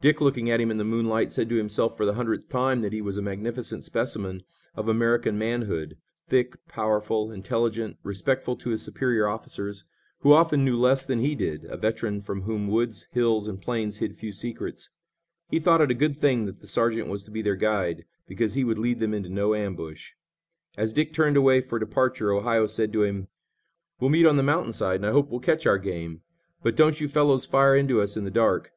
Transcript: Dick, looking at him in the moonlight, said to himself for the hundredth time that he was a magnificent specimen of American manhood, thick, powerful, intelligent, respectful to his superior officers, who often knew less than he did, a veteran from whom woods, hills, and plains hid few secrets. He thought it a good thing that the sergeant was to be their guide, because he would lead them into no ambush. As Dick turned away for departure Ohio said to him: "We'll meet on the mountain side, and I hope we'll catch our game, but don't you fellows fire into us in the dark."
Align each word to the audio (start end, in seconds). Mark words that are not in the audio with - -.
Dick, 0.00 0.20
looking 0.20 0.50
at 0.50 0.60
him 0.60 0.72
in 0.72 0.76
the 0.76 0.82
moonlight, 0.84 1.30
said 1.30 1.48
to 1.48 1.54
himself 1.54 1.96
for 1.96 2.04
the 2.04 2.14
hundredth 2.14 2.48
time 2.48 2.80
that 2.80 2.92
he 2.92 3.00
was 3.00 3.16
a 3.16 3.22
magnificent 3.22 3.84
specimen 3.84 4.42
of 4.74 4.88
American 4.88 5.38
manhood, 5.38 5.96
thick, 6.26 6.56
powerful, 6.66 7.30
intelligent, 7.30 7.96
respectful 8.02 8.56
to 8.56 8.70
his 8.70 8.82
superior 8.82 9.28
officers, 9.28 9.84
who 10.22 10.32
often 10.32 10.64
knew 10.64 10.76
less 10.76 11.06
than 11.06 11.20
he 11.20 11.36
did, 11.36 11.64
a 11.66 11.76
veteran 11.76 12.20
from 12.20 12.42
whom 12.42 12.66
woods, 12.66 13.06
hills, 13.12 13.46
and 13.46 13.62
plains 13.62 13.98
hid 13.98 14.16
few 14.16 14.32
secrets. 14.32 14.90
He 15.48 15.60
thought 15.60 15.80
it 15.80 15.92
a 15.92 15.94
good 15.94 16.16
thing 16.16 16.46
that 16.46 16.58
the 16.58 16.66
sergeant 16.66 17.06
was 17.06 17.22
to 17.22 17.30
be 17.30 17.40
their 17.40 17.54
guide, 17.54 18.04
because 18.26 18.54
he 18.54 18.64
would 18.64 18.80
lead 18.80 18.98
them 18.98 19.14
into 19.14 19.28
no 19.28 19.54
ambush. 19.54 20.14
As 20.76 20.92
Dick 20.92 21.12
turned 21.12 21.36
away 21.36 21.60
for 21.60 21.78
departure 21.78 22.32
Ohio 22.32 22.66
said 22.66 22.92
to 22.94 23.04
him: 23.04 23.28
"We'll 24.00 24.10
meet 24.10 24.26
on 24.26 24.38
the 24.38 24.42
mountain 24.42 24.72
side, 24.72 24.96
and 24.96 25.06
I 25.06 25.12
hope 25.12 25.30
we'll 25.30 25.38
catch 25.38 25.66
our 25.66 25.78
game, 25.78 26.22
but 26.64 26.74
don't 26.74 27.00
you 27.00 27.06
fellows 27.06 27.44
fire 27.46 27.76
into 27.76 28.00
us 28.00 28.16
in 28.16 28.24
the 28.24 28.32
dark." 28.32 28.72